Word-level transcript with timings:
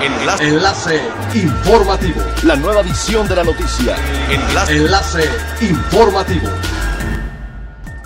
Enlace. 0.00 0.48
Enlace 0.48 1.00
informativo. 1.34 2.20
La 2.44 2.54
nueva 2.54 2.82
edición 2.82 3.26
de 3.26 3.34
la 3.34 3.42
noticia. 3.42 3.96
Enlace. 4.30 4.76
Enlace 4.76 5.24
informativo. 5.60 6.48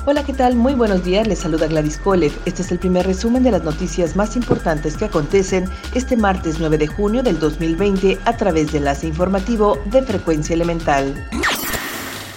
Hola, 0.07 0.25
¿qué 0.25 0.33
tal? 0.33 0.57
Muy 0.57 0.75
buenos 0.75 1.05
días, 1.05 1.29
les 1.29 1.41
saluda 1.41 1.67
Gladys 1.67 1.99
Kolev. 1.99 2.33
Este 2.47 2.63
es 2.63 2.73
el 2.73 2.79
primer 2.79 3.07
resumen 3.07 3.43
de 3.43 3.51
las 3.51 3.63
noticias 3.63 4.17
más 4.17 4.37
importantes 4.37 4.97
que 4.97 5.05
acontecen 5.05 5.69
este 5.95 6.17
martes 6.17 6.57
9 6.59 6.79
de 6.79 6.87
junio 6.87 7.23
del 7.23 7.39
2020 7.39 8.19
a 8.25 8.37
través 8.37 8.73
de 8.73 8.79
enlace 8.79 9.07
informativo 9.07 9.79
de 9.85 10.03
Frecuencia 10.03 10.55
Elemental. 10.55 11.15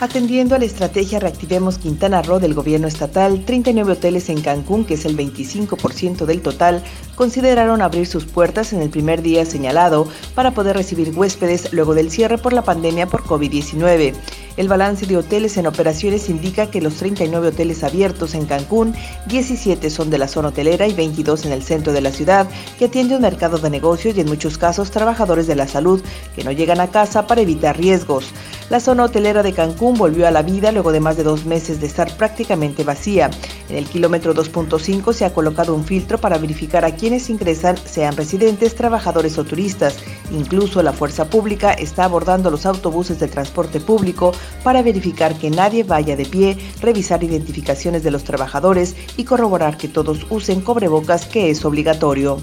Atendiendo 0.02 0.56
a 0.56 0.60
la 0.60 0.66
estrategia 0.66 1.22
Reactivemos 1.22 1.78
Quintana 1.78 2.22
Roo 2.22 2.40
del 2.40 2.54
gobierno 2.54 2.86
estatal, 2.86 3.46
39 3.46 3.94
hoteles 3.94 4.28
en 4.28 4.42
Cancún, 4.42 4.84
que 4.84 4.96
es 4.96 5.06
el 5.06 5.16
25% 5.16 6.26
del 6.26 6.42
total, 6.42 6.84
consideraron 7.16 7.82
abrir 7.82 8.06
sus 8.06 8.26
puertas 8.26 8.74
en 8.74 8.82
el 8.82 8.90
primer 8.90 9.22
día 9.22 9.46
señalado 9.46 10.06
para 10.36 10.52
poder 10.52 10.76
recibir 10.76 11.18
huéspedes 11.18 11.72
luego 11.72 11.96
del 11.96 12.12
cierre 12.12 12.38
por 12.38 12.52
la 12.52 12.64
pandemia 12.64 13.08
por 13.08 13.24
COVID-19. 13.24 14.14
El 14.58 14.68
balance 14.68 15.06
de 15.06 15.16
hoteles 15.16 15.56
en 15.56 15.68
operaciones 15.68 16.30
indica 16.30 16.70
que 16.70 16.82
los 16.82 16.96
39 16.96 17.50
hoteles 17.50 17.84
abiertos 17.84 18.36
en 18.36 18.46
Cancún, 18.46 18.94
17 19.28 19.90
son 19.90 20.10
de 20.10 20.18
la 20.18 20.28
zona 20.28 20.50
hotelera 20.50 20.88
y 20.88 20.94
22 20.94 21.46
en 21.46 21.54
el 21.54 21.64
centro 21.64 21.94
de 21.94 22.02
la 22.02 22.12
ciudad, 22.12 22.48
que 22.78 22.86
atiende 22.86 23.16
un 23.16 23.22
mercado 23.22 23.58
de 23.60 23.70
negocios 23.70 24.18
y 24.18 24.22
en 24.22 24.28
muchos 24.28 24.58
casos 24.58 24.92
trabajadores 24.92 25.48
de 25.48 25.56
la 25.56 25.70
salud 25.70 26.02
que 26.36 26.44
no 26.44 26.52
llegan 26.52 26.82
a 26.82 26.88
casa 26.88 27.28
para 27.28 27.42
evitar 27.42 27.78
riesgos. 27.78 28.34
La 28.68 28.80
zona 28.80 29.04
hotelera 29.04 29.44
de 29.44 29.54
Cancún 29.54 29.96
volvió 29.96 30.28
a 30.28 30.32
la 30.32 30.42
vida 30.42 30.72
luego 30.72 30.92
de 30.92 31.00
más 31.00 31.18
de 31.18 31.24
dos 31.24 31.46
meses 31.46 31.80
de 31.80 31.86
estar 31.86 32.12
prácticamente 32.18 32.84
vacía. 32.84 33.30
En 33.70 33.78
el 33.78 33.86
kilómetro 33.86 34.34
2.5 34.34 35.14
se 35.14 35.24
ha 35.24 35.34
colocado 35.34 35.76
un 35.76 35.84
filtro 35.86 36.18
para 36.18 36.40
verificar 36.40 36.84
a 36.84 36.96
quienes 36.96 37.30
ingresan, 37.30 37.78
sean 37.78 38.18
residentes, 38.18 38.74
trabajadores 38.74 39.38
o 39.38 39.44
turistas. 39.44 39.98
Incluso 40.32 40.82
la 40.82 40.94
fuerza 40.94 41.30
pública 41.30 41.74
está 41.74 42.06
abordando 42.06 42.50
los 42.50 42.66
autobuses 42.66 43.20
de 43.20 43.28
transporte 43.28 43.80
público 43.80 44.32
para 44.64 44.82
verificar 44.82 45.36
que 45.36 45.52
nadie 45.52 45.84
vaya 45.84 46.16
de 46.16 46.26
pie, 46.26 46.58
revisar 46.82 47.24
identificaciones 47.24 48.02
de 48.02 48.10
los 48.10 48.24
trabajadores 48.24 48.96
y 49.16 49.26
corroborar 49.26 49.78
que 49.78 49.90
todos 49.90 50.26
usen 50.32 50.62
cobrebocas, 50.62 51.28
que 51.28 51.52
es 51.52 51.64
obligatorio. 51.66 52.40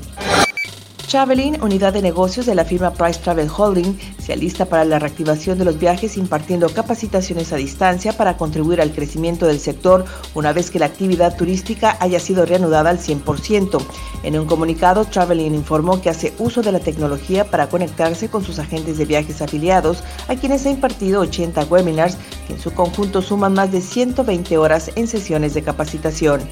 Unidad 1.61 1.93
de 1.93 2.01
negocios 2.01 2.47
de 2.47 2.55
la 2.55 2.65
firma 2.65 2.91
Price 2.91 3.21
Travel 3.21 3.51
Holding, 3.55 3.99
se 4.25 4.33
alista 4.33 4.67
para 4.67 4.85
la 4.85 4.99
reactivación 4.99 5.59
de 5.59 5.65
los 5.65 5.79
viajes 5.79 6.17
impartiendo 6.17 6.69
capacitaciones 6.69 7.53
a 7.53 7.57
distancia 7.57 8.13
para 8.13 8.37
contribuir 8.37 8.81
al 8.81 8.93
crecimiento 8.93 9.47
del 9.47 9.59
sector 9.59 10.05
una 10.35 10.53
vez 10.53 10.71
que 10.71 10.79
la 10.79 10.87
actividad 10.87 11.37
turística 11.37 11.97
haya 12.01 12.21
sido 12.21 12.47
reanudada 12.47 12.91
al 12.91 12.99
100%. 12.99 13.85
En 14.23 14.39
un 14.39 14.47
comunicado, 14.47 15.05
Traveling 15.05 15.55
informó 15.55 16.01
que 16.01 16.11
hace 16.11 16.33
uso 16.39 16.63
de 16.63 16.73
la 16.73 16.81
tecnología 16.81 17.45
para 17.45 17.69
conectarse 17.69 18.29
con 18.29 18.45
sus 18.45 18.59
agentes 18.59 18.99
de 18.99 19.05
viajes 19.05 19.43
afiliados, 19.43 20.05
a 20.29 20.37
quienes 20.37 20.65
ha 20.67 20.71
impartido 20.71 21.21
80 21.21 21.65
webinars 21.65 22.17
que 22.47 22.55
en 22.55 22.61
su 22.61 22.73
conjunto 22.73 23.23
suman 23.23 23.55
más 23.55 23.73
de 23.73 23.81
120 23.81 24.57
horas 24.57 24.91
en 24.95 25.09
sesiones 25.09 25.55
de 25.55 25.63
capacitación. 25.63 26.43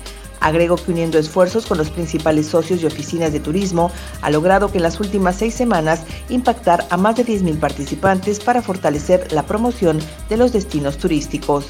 Agregó 0.41 0.77
que 0.77 0.91
uniendo 0.91 1.19
esfuerzos 1.19 1.67
con 1.67 1.79
los 1.79 1.91
principales 1.91 2.47
socios 2.47 2.83
y 2.83 2.87
oficinas 2.87 3.33
de 3.33 3.41
turismo, 3.41 3.91
ha 4.23 4.31
logrado 4.31 4.71
que 4.71 4.79
en 4.79 4.85
las 4.85 4.99
últimas 5.01 5.37
seis 5.37 5.55
semanas 5.55 6.03
impactar 6.29 6.87
a 6.91 6.97
más 6.97 7.17
de 7.17 7.27
10.000 7.27 7.59
participantes 7.59 8.41
para 8.41 8.63
fortalecer 8.63 9.33
la 9.33 9.45
promoción 9.45 9.99
de 10.29 10.37
los 10.37 10.53
destinos 10.53 10.99
turísticos. 10.99 11.67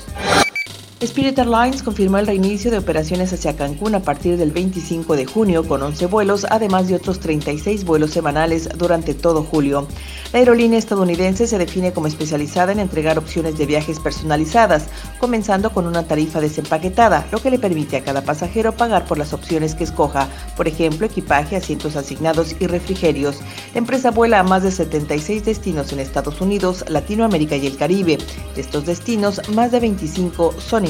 Spirit 1.03 1.39
Airlines 1.39 1.83
confirmó 1.83 2.19
el 2.19 2.27
reinicio 2.27 2.71
de 2.71 2.77
operaciones 2.77 3.33
hacia 3.33 3.57
Cancún 3.57 3.95
a 3.95 4.03
partir 4.03 4.37
del 4.37 4.51
25 4.51 5.17
de 5.17 5.25
junio 5.25 5.67
con 5.67 5.83
11 5.83 6.05
vuelos, 6.05 6.47
además 6.51 6.89
de 6.89 6.95
otros 6.95 7.21
36 7.21 7.87
vuelos 7.87 8.11
semanales 8.11 8.69
durante 8.77 9.15
todo 9.15 9.43
julio. 9.43 9.89
La 10.35 10.41
aerolínea 10.41 10.79
estadounidense 10.79 11.47
se 11.47 11.57
define 11.57 11.95
como 11.95 12.07
especializada 12.07 12.73
en 12.73 12.81
entregar 12.81 13.19
opciones 13.19 13.57
de 13.57 13.65
viajes 13.65 13.99
personalizadas, 13.99 14.89
comenzando 15.19 15.71
con 15.73 15.87
una 15.87 16.07
tarifa 16.07 16.39
desempaquetada, 16.39 17.27
lo 17.33 17.41
que 17.41 17.51
le 17.51 17.59
permite 17.59 17.97
a 17.97 18.05
cada 18.05 18.23
pasajero 18.23 18.73
pagar 18.77 19.07
por 19.07 19.17
las 19.17 19.33
opciones 19.33 19.75
que 19.75 19.85
escoja, 19.85 20.29
por 20.55 20.69
ejemplo, 20.69 21.07
equipaje, 21.07 21.57
asientos 21.57 21.97
asignados 21.97 22.55
y 22.61 22.67
refrigerios. 22.67 23.39
La 23.73 23.79
empresa 23.79 24.11
vuela 24.11 24.39
a 24.39 24.45
más 24.45 24.65
de 24.65 24.71
76 24.71 25.47
destinos 25.47 25.95
en 25.95 26.01
Estados 26.01 26.43
Unidos, 26.43 26.85
Latinoamérica 26.89 27.57
y 27.57 27.67
el 27.67 27.79
Caribe. 27.79 28.19
De 28.55 28.61
estos 28.61 28.85
destinos, 28.85 29.41
más 29.55 29.73
de 29.73 29.81
25 29.81 30.55
son 30.61 30.90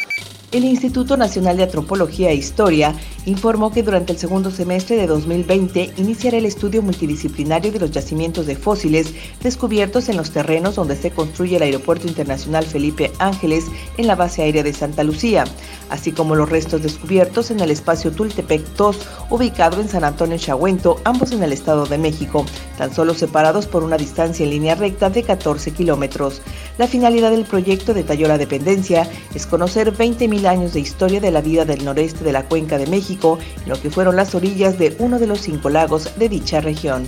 El 0.51 0.65
Instituto 0.65 1.15
Nacional 1.15 1.55
de 1.55 1.63
Antropología 1.63 2.29
e 2.29 2.35
Historia 2.35 2.93
informó 3.25 3.71
que 3.71 3.83
durante 3.83 4.11
el 4.11 4.19
segundo 4.19 4.51
semestre 4.51 4.97
de 4.97 5.07
2020 5.07 5.93
iniciará 5.95 6.39
el 6.39 6.45
estudio 6.45 6.81
multidisciplinario 6.81 7.71
de 7.71 7.79
los 7.79 7.91
yacimientos 7.91 8.47
de 8.47 8.57
fósiles 8.57 9.13
descubiertos 9.41 10.09
en 10.09 10.17
los 10.17 10.31
terrenos 10.31 10.75
donde 10.75 10.97
se 10.97 11.11
construye 11.11 11.55
el 11.55 11.63
Aeropuerto 11.63 12.05
Internacional 12.05 12.65
Felipe 12.65 13.13
Ángeles 13.19 13.67
en 13.95 14.07
la 14.07 14.15
base 14.15 14.41
aérea 14.41 14.61
de 14.61 14.73
Santa 14.73 15.05
Lucía, 15.05 15.45
así 15.89 16.11
como 16.11 16.35
los 16.35 16.49
restos 16.49 16.83
descubiertos 16.83 17.49
en 17.49 17.61
el 17.61 17.71
espacio 17.71 18.11
Tultepec 18.11 18.75
2, 18.75 18.97
ubicado 19.29 19.79
en 19.79 19.87
San 19.87 20.03
Antonio 20.03 20.37
Chahuento, 20.37 20.99
ambos 21.05 21.31
en 21.31 21.43
el 21.43 21.53
Estado 21.53 21.85
de 21.85 21.97
México, 21.97 22.45
tan 22.81 22.95
solo 22.95 23.13
separados 23.13 23.67
por 23.67 23.83
una 23.83 23.95
distancia 23.95 24.43
en 24.43 24.49
línea 24.49 24.73
recta 24.73 25.11
de 25.11 25.21
14 25.21 25.69
kilómetros. 25.69 26.41
La 26.79 26.87
finalidad 26.87 27.29
del 27.29 27.45
proyecto, 27.45 27.93
detalló 27.93 28.27
la 28.27 28.39
dependencia, 28.39 29.07
es 29.35 29.45
conocer 29.45 29.93
20.000 29.95 30.47
años 30.47 30.73
de 30.73 30.79
historia 30.79 31.21
de 31.21 31.29
la 31.29 31.41
vida 31.41 31.63
del 31.63 31.85
noreste 31.85 32.23
de 32.23 32.31
la 32.31 32.47
cuenca 32.47 32.79
de 32.79 32.87
México, 32.87 33.37
en 33.61 33.69
lo 33.69 33.79
que 33.79 33.91
fueron 33.91 34.15
las 34.15 34.33
orillas 34.33 34.79
de 34.79 34.95
uno 34.97 35.19
de 35.19 35.27
los 35.27 35.41
cinco 35.41 35.69
lagos 35.69 36.17
de 36.17 36.27
dicha 36.27 36.59
región. 36.59 37.07